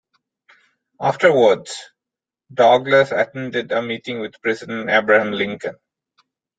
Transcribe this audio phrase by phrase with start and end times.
[0.99, 1.91] Afterwards,
[2.51, 5.75] Douglass attended a meeting with President Abraham Lincoln.